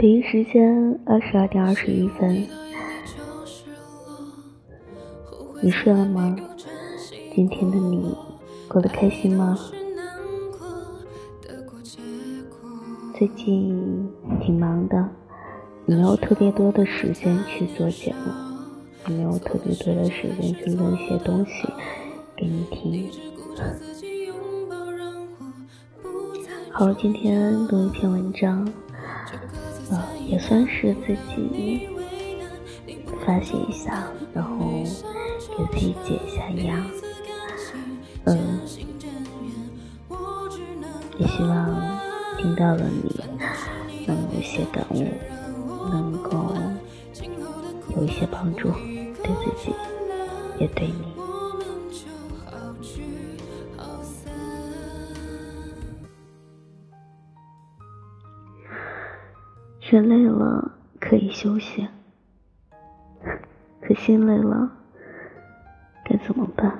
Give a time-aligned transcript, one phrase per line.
[0.00, 2.48] 北京时间二十二点二十一分，
[5.60, 6.34] 你睡了吗？
[7.34, 8.16] 今天的你
[8.66, 9.58] 过得开心吗？
[13.18, 15.06] 最近挺忙的，
[15.84, 18.32] 没有特别多的时间去做节目，
[19.06, 21.68] 也没有特别多的时间去录一些东西
[22.34, 23.06] 给你听。
[26.70, 28.66] 好，今天读一篇文章。
[29.90, 31.88] 呃，也算是自己
[33.26, 34.84] 发泄一下，然后
[35.56, 36.86] 给自己解一下压。
[38.24, 38.60] 嗯，
[41.18, 41.98] 也希望
[42.38, 43.20] 听到了你
[44.06, 45.04] 能有一些感悟，
[45.90, 46.54] 能够
[47.96, 48.70] 有一些帮助，
[49.22, 49.74] 对自己
[50.58, 51.29] 也对你。
[59.90, 61.88] 人累了可以休息，
[63.80, 64.70] 可心累了
[66.04, 66.78] 该怎么办？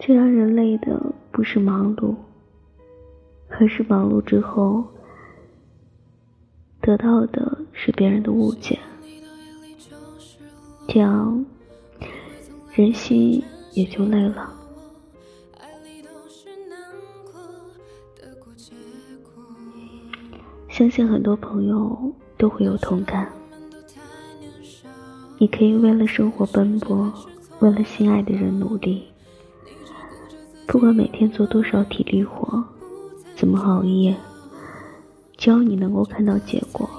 [0.00, 2.16] 最让人累的不是忙碌，
[3.48, 4.84] 而是忙碌之后
[6.80, 8.76] 得到的是别人的误解，
[10.88, 11.46] 这样
[12.72, 13.40] 人心
[13.72, 14.52] 也就累了。
[20.82, 21.96] 相信很多朋友
[22.36, 23.30] 都会有同感。
[25.38, 27.12] 你可以为了生活奔波，
[27.60, 29.04] 为了心爱的人努力，
[30.66, 32.64] 不管每天做多少体力活，
[33.36, 34.16] 怎么熬夜，
[35.36, 36.90] 只要你能够看到结果，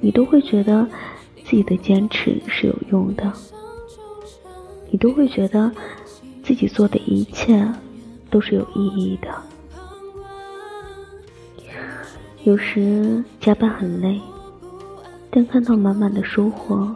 [0.00, 0.86] 你都会觉得
[1.44, 3.32] 自己的坚持是有用的，
[4.92, 5.72] 你都会觉得
[6.44, 7.68] 自己做的一切
[8.30, 9.28] 都是有意义的。
[12.44, 14.20] 有时加班很累，
[15.30, 16.94] 但看到满满的收获，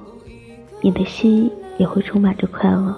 [0.82, 2.94] 你的心也会充满着快乐。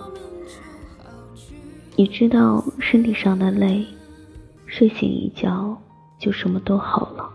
[1.95, 3.87] 你知道身体上的累，
[4.67, 5.81] 睡醒一觉
[6.19, 7.31] 就什么都好了。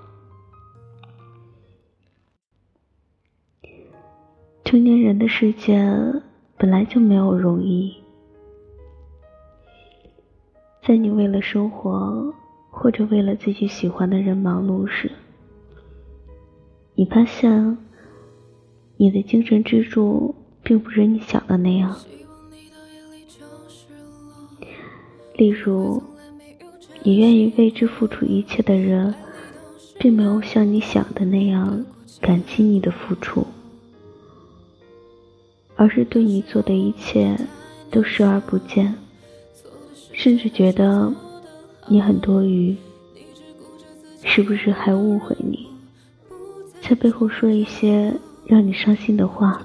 [4.66, 5.90] 成年人的世界
[6.58, 7.96] 本来就没有容易，
[10.86, 12.34] 在你为了生活。
[12.78, 15.09] 或者为了自己喜欢的人忙碌时，
[16.94, 17.78] 你发现
[18.97, 21.97] 你的精神支柱并不是你想的那样。
[25.35, 26.03] 例如，
[27.02, 29.16] 你愿意为之付出一切的人，
[29.97, 31.84] 并没有像你想的那样
[32.22, 33.47] 感激你的付出，
[35.75, 37.35] 而是对你做的一切
[37.90, 38.94] 都视而不见，
[40.12, 41.12] 甚至觉得。
[41.88, 42.75] 你很多余，
[44.23, 45.68] 是不是还误会你，
[46.81, 48.12] 在背后说一些
[48.46, 49.62] 让你伤心的话？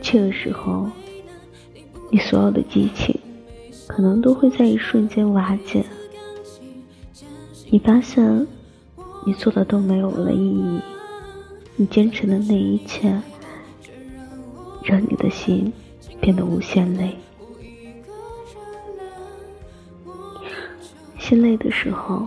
[0.00, 0.88] 这个时候，
[2.10, 3.18] 你所有的激情
[3.88, 5.84] 可能都会在一瞬间瓦解。
[7.68, 8.46] 你发现，
[9.26, 10.80] 你做的都没有了意义，
[11.74, 13.20] 你坚持的那一切，
[14.84, 15.72] 让你的心
[16.20, 17.16] 变得无限累。
[21.26, 22.24] 心累的时候，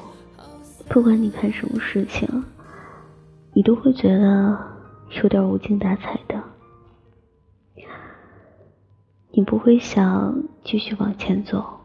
[0.89, 2.27] 不管你看什么事情，
[3.53, 4.59] 你都会觉得
[5.23, 6.43] 有点无精打采的。
[9.31, 11.79] 你不会想继续往前走，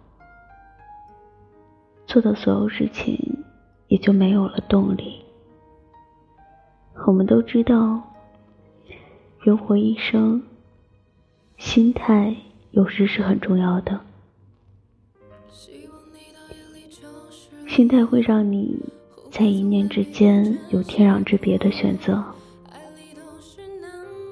[2.04, 3.44] 做的所有事情
[3.86, 5.25] 也就没有了动力。
[7.06, 8.02] 我们都知道，
[9.41, 10.42] 人活一生，
[11.58, 12.34] 心态
[12.72, 14.00] 有时是很重要的。
[17.67, 18.79] 心态会让你
[19.31, 22.23] 在一念之间有天壤之别的选择，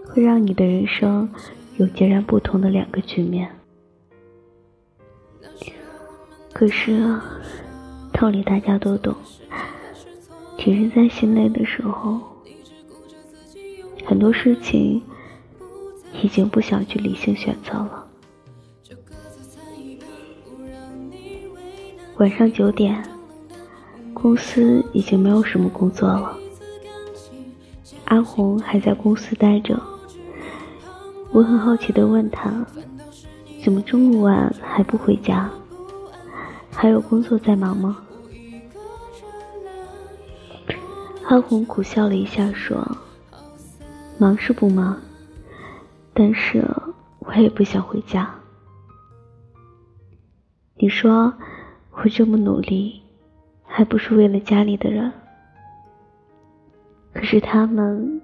[0.07, 1.29] 会让你的人生
[1.77, 3.51] 有截然不同的两个局面。
[6.53, 7.19] 可是，
[8.13, 9.15] 道理大家都懂，
[10.59, 12.21] 只是在心累的时候，
[14.05, 15.03] 很多事情
[16.23, 18.07] 已经不想去理性选择了。
[22.23, 23.03] 晚上九点。
[24.15, 26.39] 公司已经没有什么工作了，
[28.05, 29.77] 阿红还在公司待着。
[31.33, 32.65] 我很好奇的问他，
[33.65, 35.51] 怎么这么晚还不回家？
[36.71, 37.99] 还有工作在忙吗？
[41.25, 42.87] 阿红苦笑了一下说
[44.17, 44.97] ：“忙是不忙，
[46.15, 46.65] 但是
[47.19, 48.33] 我也不想回家。”
[50.79, 51.35] 你说，
[51.93, 53.03] 我这么努力，
[53.65, 55.13] 还不是为了家里的人？
[57.13, 58.21] 可是他们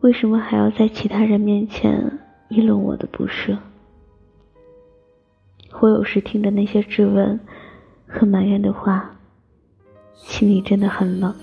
[0.00, 2.18] 为什么还要在其他人面前
[2.48, 3.56] 议论我的不是？
[5.80, 7.40] 我有时听的那些质问
[8.06, 9.16] 和埋怨的话，
[10.14, 11.34] 心里真的很冷。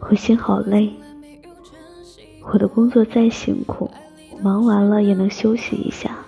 [0.00, 0.92] 我心好累，
[2.52, 3.90] 我的工作再辛苦，
[4.42, 6.18] 忙完了也能休息一下。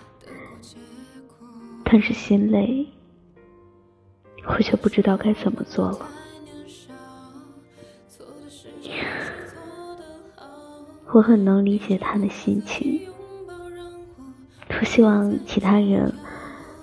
[1.91, 2.87] 但是心累，
[4.47, 5.99] 我却不知道该怎么做了。
[11.13, 13.01] 我很能理解他的心情，
[14.69, 16.13] 我希望其他人，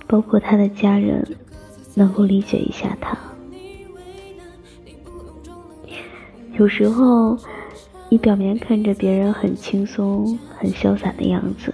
[0.07, 1.23] 包括他的家人，
[1.93, 3.15] 能够理解一下他。
[6.53, 7.37] 有时候，
[8.09, 11.71] 你表面看着别人很轻松、很潇洒的样子，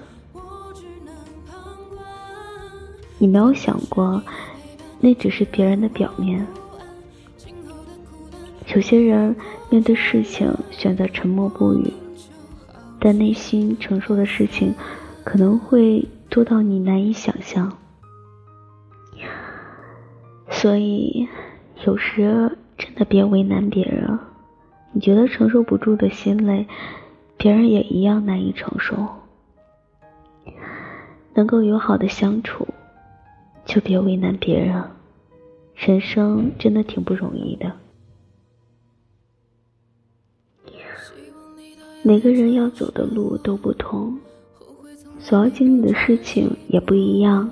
[3.21, 4.19] 你没有想过，
[4.99, 6.43] 那只是别人的表面。
[8.73, 9.35] 有些人
[9.69, 11.93] 面对事情选择沉默不语。
[12.99, 14.73] 但内心承受的事情，
[15.23, 17.71] 可能会多到你难以想象。
[20.49, 21.27] 所以，
[21.85, 24.17] 有时真的别为难别人。
[24.93, 26.67] 你觉得承受不住的心累，
[27.37, 28.95] 别人也一样难以承受。
[31.33, 32.67] 能够友好的相处，
[33.65, 34.83] 就别为难别人。
[35.75, 37.71] 人生真的挺不容易的。
[42.03, 44.17] 每个人要走的路都不同，
[45.19, 47.51] 所要经历的事情也不一样，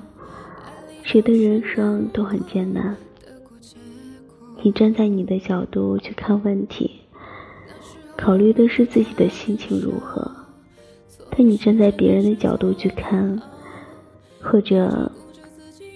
[1.02, 2.96] 谁的人生都很艰难。
[4.62, 7.00] 你站在你的角度去看问题，
[8.16, 10.28] 考虑的是自己的心情如何；
[11.30, 13.40] 但你站在别人的角度去看，
[14.42, 15.10] 或者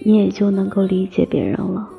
[0.07, 1.89] 你也就能够理解别人了。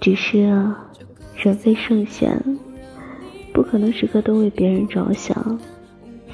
[0.00, 0.90] 只是啊
[1.36, 2.58] 人非圣贤。
[3.52, 5.58] 不可能时刻都为别人着想，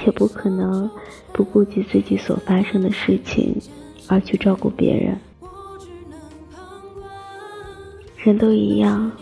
[0.05, 0.91] 也不可能
[1.33, 3.55] 不顾及自己所发生的事情
[4.09, 5.17] 而去照顾别人。
[8.17, 9.13] 人都一样，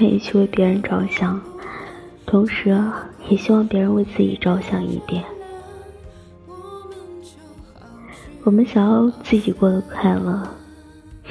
[0.00, 1.40] 愿意去为别人着想，
[2.26, 2.78] 同时
[3.30, 5.24] 也希望别人为自己着想一点。
[8.44, 10.46] 我们想要自己过得快乐，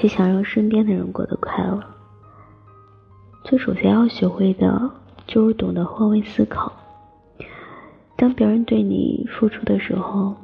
[0.02, 1.82] 也想让身边的人过得快乐，
[3.44, 4.92] 最首先要学会的。
[5.26, 6.72] 就是懂得换位思考。
[8.18, 10.36] 当别人对你付出的时候，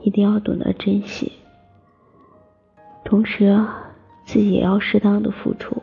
[0.00, 1.30] 一定要懂得珍惜，
[3.04, 3.62] 同时
[4.24, 5.76] 自己也要适当的付出。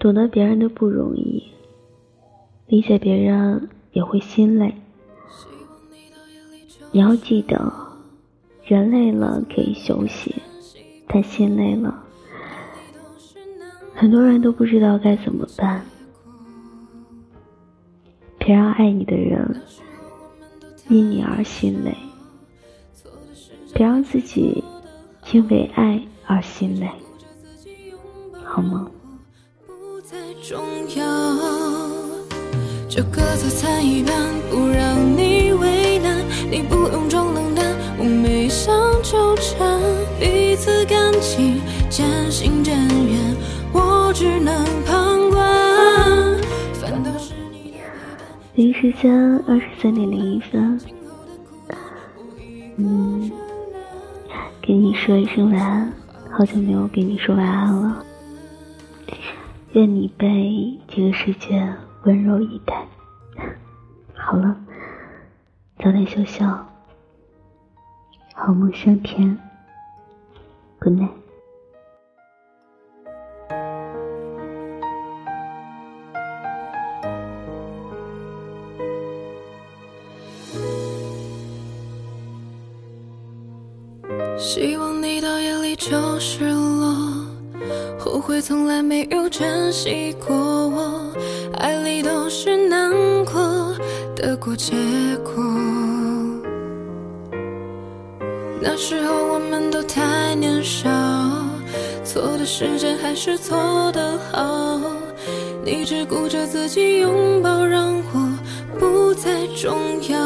[0.00, 1.44] 懂得别人的不容易，
[2.66, 4.74] 理解别人也会心累。
[6.98, 7.72] 你要记得，
[8.64, 10.34] 人累了可以休息，
[11.06, 12.02] 但心累了。
[13.94, 15.86] 很多人都不知道该怎么办，
[18.36, 19.62] 别让爱你的人
[20.88, 21.96] 因你而心累，
[23.72, 24.64] 别让自己
[25.30, 26.90] 因为爱而心累，
[28.42, 28.90] 好吗？
[32.88, 34.12] 就各自参一半，
[34.50, 35.37] 不让你，
[36.50, 37.64] 你不用装冷淡，
[37.98, 39.80] 我没想纠缠，
[40.18, 43.36] 彼此感情渐行渐远。
[43.72, 46.38] 我只能旁观。
[48.54, 49.14] 北京时间
[49.46, 50.80] 二十三点零一分，
[52.76, 53.30] 嗯，
[54.60, 55.92] 给你说一声晚安，
[56.32, 58.04] 好久没有给你说晚安了。
[59.72, 61.72] 愿你被这个世界
[62.04, 62.74] 温柔以待。
[64.16, 64.56] 好了，
[65.88, 66.44] 早点休息，
[68.34, 69.38] 好梦香甜。
[70.80, 71.08] Good night。
[84.36, 86.92] 希望你到夜里就失落，
[87.98, 91.14] 后悔从来没有珍惜过我，
[91.54, 92.92] 爱里都是难
[93.24, 93.74] 过，
[94.14, 94.76] 得过且
[95.24, 95.67] 过。
[98.78, 100.88] 时候我们都太年少，
[102.04, 104.80] 错的时间还是错的好，
[105.64, 108.38] 你只顾着自己拥抱，让我
[108.78, 109.76] 不再重
[110.08, 110.16] 要。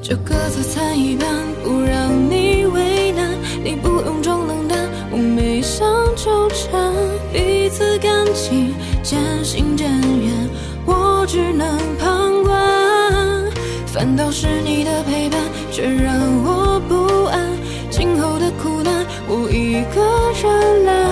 [0.00, 1.28] 就各自参一半，
[1.64, 3.28] 不让你为难。
[3.64, 4.78] 你不用装冷淡，
[5.10, 6.94] 我没想纠缠。
[7.32, 10.48] 彼此感情渐行渐远，
[10.86, 13.50] 我只能旁观。
[13.86, 15.40] 反倒是你的陪伴
[15.78, 17.56] 却让我不安？
[17.88, 20.02] 今后的苦难我一个
[20.42, 21.07] 人来。